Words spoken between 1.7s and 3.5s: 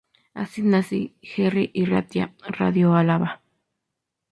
Irratia-Radio Álava.